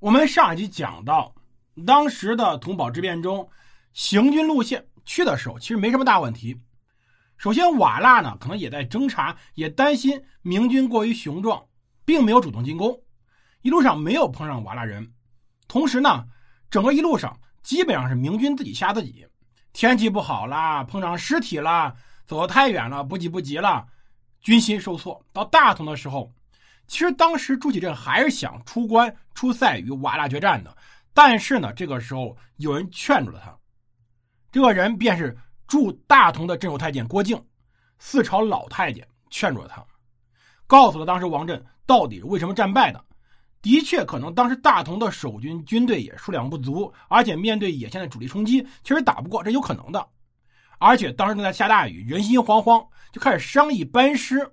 [0.00, 1.34] 我们上一集讲到，
[1.84, 3.50] 当时的同保之变中，
[3.92, 6.56] 行军路线去的时候其实没什么大问题。
[7.36, 11.60] 首先，瓦剌呢可能也在侦察，也担心明军过于雄壮，
[12.04, 12.96] 并没有主动进攻，
[13.62, 15.12] 一路上没有碰上瓦剌人。
[15.66, 16.26] 同时呢，
[16.70, 19.26] 整个一路上基本上是明军自己吓自己，
[19.72, 21.92] 天气不好啦，碰上尸体啦，
[22.24, 23.84] 走得太远了，不急不急了，
[24.40, 25.26] 军心受挫。
[25.32, 26.32] 到大同的时候。
[26.88, 30.76] 其实当时朱祁镇还是想出关出塞与瓦剌决战的，
[31.14, 33.54] 但是呢，这个时候有人劝住了他。
[34.50, 37.40] 这个人便是驻大同的镇守太监郭靖，
[37.98, 39.84] 四朝老太监劝住了他，
[40.66, 43.04] 告诉了当时王振到底为什么战败的。
[43.60, 50.08] 的确，可能当时大同的守军军队也数量不足，而且面对野县的主力冲击，其实打不过，这有可能的。
[50.78, 54.48] 而且当时正在下大雨，人心惶惶，就开始商议班师。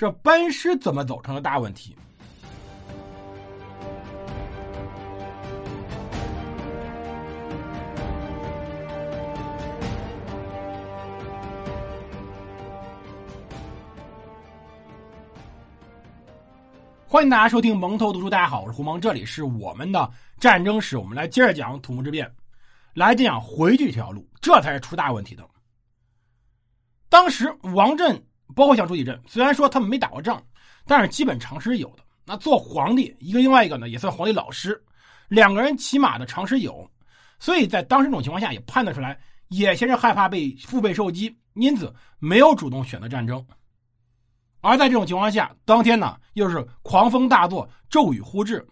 [0.00, 1.94] 这班师怎么走成了大问题？
[17.06, 22.34] 欢迎大家收听蒙头读书，大家好，我是胡蒙，这里是我们的战争史，我们来接着讲土木之变，
[22.94, 25.46] 来讲回去这条路，这才是出大问题的。
[27.10, 28.18] 当时王振。
[28.54, 30.42] 包括像朱祁镇，虽然说他们没打过仗，
[30.86, 32.04] 但是基本常识有的。
[32.24, 34.80] 那做皇帝，一个另外一个呢，也算皇帝老师，
[35.28, 36.88] 两个人起码的常识有，
[37.40, 43.44] 所以在当时这种情况下，也判断出来，野先是害怕被腹背受击，因此没有主动选择战争。
[44.60, 48.64] 而在这种情况下，当天呢又是狂风大作，骤雨忽至，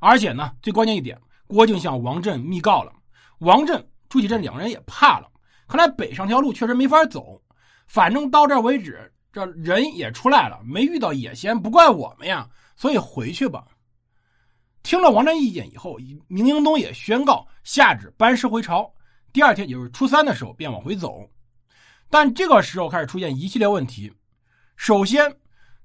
[0.00, 2.92] 而且呢最关键一点，郭靖向王振密告了，
[3.38, 5.28] 王振、朱祁镇两人也怕了，
[5.68, 7.40] 看来北上条路确实没法走，
[7.86, 9.12] 反正到这儿为止。
[9.36, 13.66] 这人也出来了，没遇到野仙，不怪我们呀，所以回去吧。
[14.82, 18.90] 听了王振意见以后，明英宗也宣告下旨班师回朝。
[19.34, 21.28] 第二天，也就是初三的时候，便往回走。
[22.08, 24.10] 但这个时候开始出现一系列问题。
[24.74, 25.30] 首先，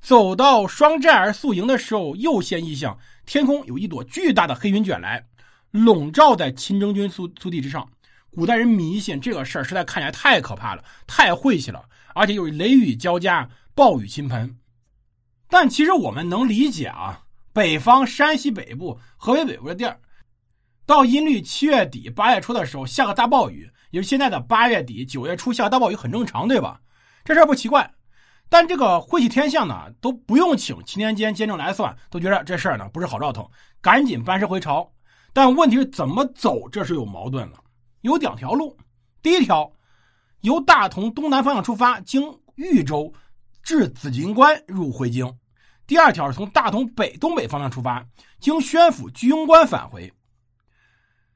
[0.00, 5.24] 走到双寨儿宿营的时候，又现异象，天空有一朵巨大的黑云卷来，
[5.70, 7.88] 笼罩在亲征军宿宿地之上。
[8.32, 11.84] 古代人迷信这个事儿，实在看起来太可怕了，太晦气了。
[12.14, 14.56] 而且又是雷雨交加，暴雨倾盆。
[15.48, 20.00] 但其实我们能理解啊，北方山西北部、河北北部的地儿，
[20.86, 26.80] 到阴历七月底八月初的时候下个大暴雨，也是现在的八月底九月初下大暴雨很正常，对吧？
[27.24, 27.90] 这事儿不奇怪。
[28.48, 33.50] 但这个晦气天象呢，都不用请七年间监正来算，都觉得这事儿呢不是好兆头，
[33.80, 34.90] 赶紧班师回朝。
[35.32, 37.58] 但问题是怎么走，这是有矛盾了。
[38.06, 38.76] 有两条路，
[39.22, 39.70] 第一条。
[40.42, 42.22] 由大同东南方向出发，经
[42.54, 43.12] 豫州
[43.64, 45.28] 至紫金关入回京；
[45.88, 48.06] 第二条是从大同北东北方向出发，
[48.38, 50.12] 经宣府居庸关返回。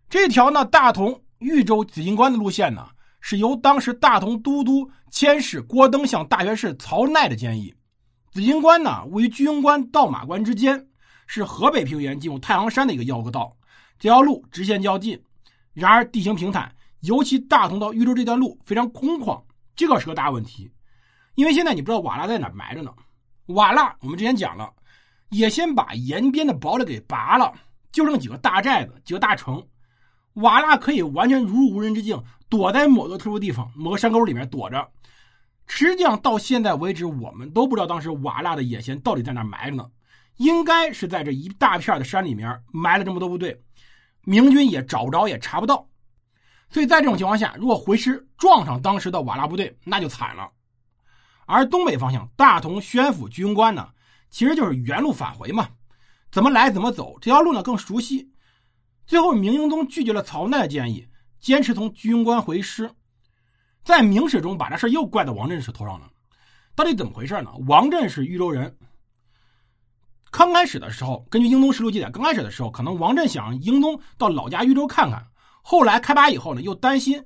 [0.08, 2.87] 这条呢，大同豫州紫金关的路线呢，
[3.20, 7.75] 是由当时大同都督监事郭登向大学士曹鼐的建议。
[8.31, 10.87] 紫金关呢，位于居庸关到马关之间，
[11.26, 13.56] 是河北平原进入太行山的一个要道。
[13.98, 15.20] 这条路直线较近，
[15.72, 16.72] 然而地形平坦。
[17.00, 19.42] 尤其大同到豫州这段路非常空旷，
[19.75, 20.70] 这个是个大问题，
[21.34, 22.92] 因为现在你不知道瓦剌在哪埋着呢。
[23.47, 24.70] 瓦剌我们之前讲了，
[25.31, 27.50] 也先把沿边的堡垒给拔了，
[27.91, 29.66] 就剩几个大寨子、几个大城。
[30.34, 34.87] 瓦剌可以完全如入无人之境，躲在某个特殊地方、某个山沟里面躲着。
[35.66, 39.88] 实际上到现在为止，我们都不知道当时瓦剌的野先到底在哪埋着呢。
[40.37, 43.58] 应该是在这一大片的山里面埋了这么多部队，
[44.22, 45.88] 明军也找不着，也查不到。
[46.69, 50.50] 所以在这种情况下，如果回师撞上当时的瓦剌部队，那就惨了。
[51.47, 53.88] 而东北方向大同宣府居庸关呢，
[54.31, 55.69] 其实就是原路返回嘛，
[56.31, 58.31] 怎么来怎么走，这条路呢更熟悉。
[59.04, 61.08] 最后，明英宗拒绝了曹鼐的建议，
[61.41, 62.88] 坚持从居庸关回师。
[63.82, 66.08] 在明史中，把这事又怪到王振氏头上了。
[66.76, 67.50] 到底怎么回事呢？
[67.66, 68.78] 王振是豫州人，
[70.30, 75.26] 刚开始的时候，根据英宗实录记载，刚开始的时候，可能王振想英宗到老家豫州看看。
[75.62, 77.22] 后来开拔以后呢，又担心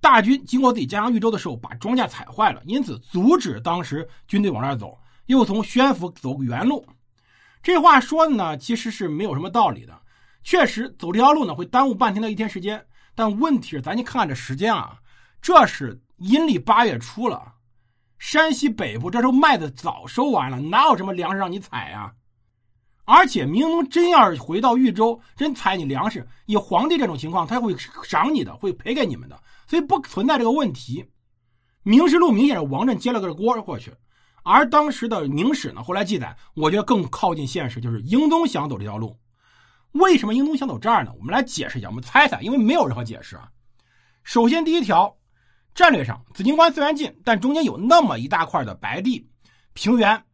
[0.00, 6.84] 大军经过自己家乡豫州的时候把庄稼踩坏了，因此阻止当时军队往那儿走，又从宣府走原路。
[7.62, 10.02] 这话说的呢，其实是没有什么道理的。
[10.42, 12.84] 确实走这条路呢会耽误半天到一天时间，
[13.14, 14.98] 但问题是咱去看看这时间啊，
[15.40, 17.54] 这是阴历八月初了，
[18.18, 22.12] 山西北部这时候麦子早收完了，哪有什么粮食让你采呀？
[23.04, 31.04] 而且，明宗真要是回到豫州，真采你粮食，以皇帝这种情况，他会赏你的，会赔给你们的，所以不存在这个问题。
[31.82, 33.92] 明实录明显是王振接了个锅过去，
[34.44, 39.18] 而当时的明史呢，后来记载，我觉得更靠近现实，就是英宗想走这条路。
[39.92, 41.12] 为什么英宗想走这儿呢？
[41.18, 43.48] 我们来解释一下，我们猜猜，因为没有任何解释啊。
[44.22, 45.16] 首先，第一条，
[45.74, 49.28] 战略上，紫金关虽然近，但中间有那么一大块的白地、
[49.72, 50.24] 平原，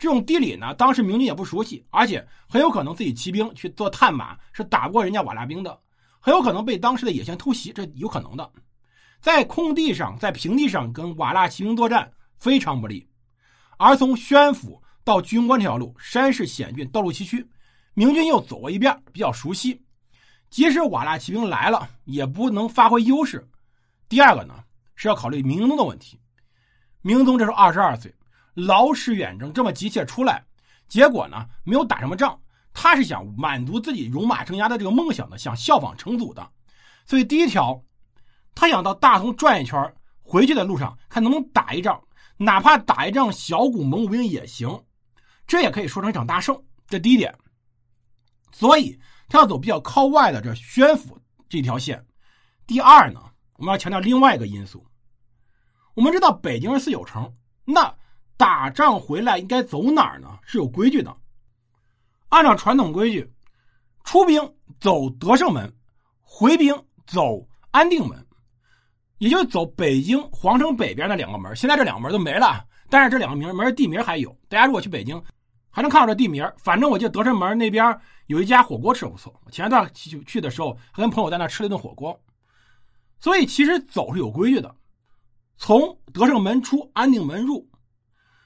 [0.00, 5.78] 这种地理呢，当时明军也不熟悉，而且很有可能自己骑兵去做探马是打不过人家瓦剌兵的，
[6.20, 8.50] 很有可能被当时的野先偷袭，这有可能的。
[9.20, 13.06] 在空地上，在平地上跟瓦剌骑兵作战非常不利，
[13.76, 17.46] 而从宣府到军官这条路，山势险峻，道路崎岖。
[17.92, 19.78] 明军又走过一遍，比较熟悉，
[20.48, 23.46] 即使瓦剌骑兵来了，也不能发挥优势。
[24.08, 24.64] 第二个呢，
[24.94, 26.18] 是要考虑明宗的问题。
[27.02, 28.10] 明宗这时候二十二岁，
[28.54, 30.44] 劳师远征这么急切出来，
[30.88, 32.40] 结果呢没有打什么仗。
[32.72, 36.50] 他是想满足自己戎马生涯的这个梦想的，想效仿成祖的。
[37.04, 37.84] 所以第一条，
[38.54, 39.92] 他想到大同转一圈，
[40.22, 42.00] 回去的路上看能不能打一仗，
[42.36, 44.84] 哪怕打一仗小股蒙古兵也行，
[45.46, 46.56] 这也可以说成一场大胜。
[46.86, 47.36] 这第一点。
[48.52, 48.98] 所以
[49.28, 51.18] 他要走比较靠外的这宣府
[51.48, 52.04] 这条线。
[52.66, 53.20] 第二呢，
[53.56, 54.86] 我们要强调另外一个因素。
[55.94, 57.32] 我们知道北京是四九城，
[57.64, 57.92] 那
[58.40, 60.38] 打仗回来应该走哪儿呢？
[60.42, 61.14] 是有规矩的。
[62.30, 63.30] 按照传统规矩，
[64.02, 64.40] 出兵
[64.80, 65.70] 走德胜门，
[66.22, 66.74] 回兵
[67.06, 68.26] 走安定门，
[69.18, 71.54] 也就走北京皇城北边那两个门。
[71.54, 74.34] 现在这两个门都没了，但是这两个名门地名还有。
[74.48, 75.22] 大家如果去北京。
[75.72, 77.96] 还能看到这地名反正我记得德胜门那边
[78.26, 79.32] 有一家火锅吃的不错。
[79.52, 82.20] 前一段去去的时候，还跟朋友在那吃了一顿火锅。
[83.20, 84.74] 所以其实走是有规矩的，
[85.58, 87.69] 从德胜门出，安定门入。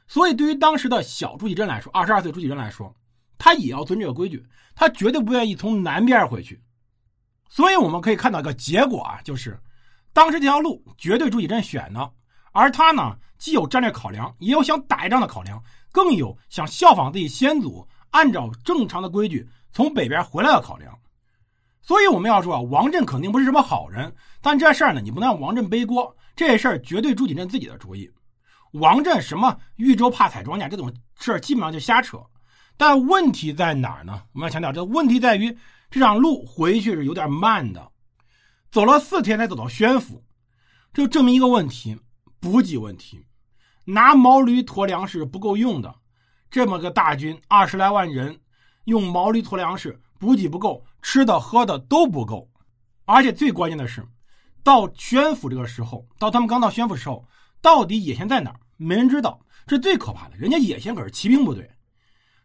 [0.07, 2.95] 所以对于当时的小朱祁镇来说，二十二岁朱祁镇来说，
[3.39, 6.63] 他也要遵这个规矩，他绝对不愿意从南边回去。
[7.49, 9.59] 所以我们可以看到一个结果啊，就是
[10.13, 12.13] 当时这条路绝对朱祁镇选的，
[12.53, 15.63] 而他呢，既有战略考量，也有想打一仗的考量。
[15.93, 20.93] 更有想效仿自己先祖，按照正常的规矩从北边回来的考量，
[21.83, 24.13] 所以我们要说啊，王振肯定不是什么好人，
[24.43, 28.11] 但这事儿呢，你不能让王振背锅，这事儿绝对朱祁镇自己的主意。
[28.75, 32.19] 王振什么豫州怕采庄稼这种事儿，基本上就瞎扯。
[32.77, 34.21] 但问题在哪儿呢？
[34.33, 35.57] 我们要强调，这问题在于
[35.91, 37.93] 这场路回去是有点慢的，
[38.73, 40.25] 走了四天才走到宣府，
[40.93, 41.97] 这就证明一个问题：
[42.41, 43.25] 补给问题。
[43.85, 45.95] 拿毛驴驮粮食不够用的，
[46.51, 48.41] 这么个大军二十来万人，
[48.87, 52.51] 用毛驴驮粮食补给不够，吃的喝的都不够，
[53.05, 54.05] 而且最关键的是，
[54.65, 57.25] 到宣府这个时候，到他们刚到宣府时候，
[57.63, 58.59] 到底野先在哪儿？
[58.85, 60.37] 没人知道，这最可怕的。
[60.37, 61.71] 人家野先可是骑兵部队，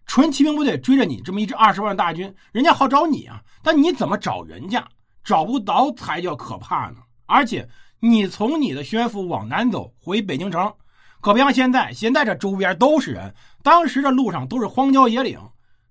[0.05, 4.87] 纯骑兵部队追着你这么一支二十万大军，人家好找你啊，但你怎么找人家？
[5.23, 6.97] 找不到才叫可怕呢。
[7.25, 7.67] 而且
[7.99, 10.73] 你从你的宣府往南走，回北京城。
[11.21, 15.37] 可不像现在，现在这周边都是人，当时这路上都是荒郊野岭，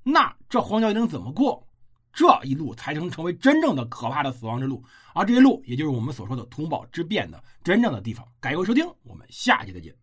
[0.02, 1.62] 那这荒郊野岭怎么过？
[2.10, 4.82] 这一路才能成为真正的可怕的死亡之路，
[5.14, 8.26] 而这一路也就是我们所说的通宝之变的真正的地方。
[8.40, 9.94] 感谢收听，我们下期再见。